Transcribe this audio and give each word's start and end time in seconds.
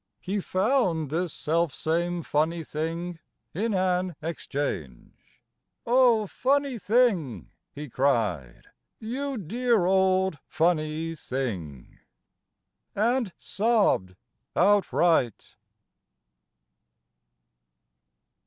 He 0.19 0.39
found 0.39 1.11
this 1.11 1.31
selfsame 1.31 2.23
funny 2.23 2.63
thing 2.63 3.19
In 3.53 3.75
an 3.75 4.15
exchange 4.19 5.43
"O, 5.85 6.25
funny 6.25 6.79
thing!" 6.79 7.51
He 7.71 7.87
cried, 7.87 8.65
"You 8.99 9.37
dear 9.37 9.85
old 9.85 10.39
funny 10.47 11.13
thing!" 11.13 11.99
And 12.95 13.31
Sobbed 13.37 14.15
Outright. 14.55 15.55